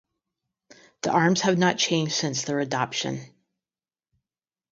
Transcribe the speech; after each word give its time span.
The 1.03 1.11
arms 1.11 1.41
have 1.41 1.59
not 1.59 1.77
changed 1.77 2.13
since 2.15 2.41
their 2.41 2.59
adoption. 2.59 3.21